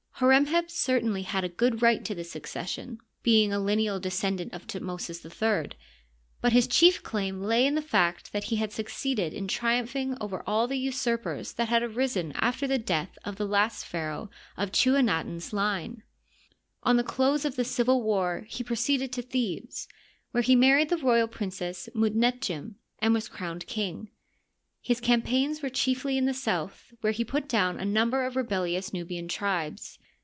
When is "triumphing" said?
9.47-10.15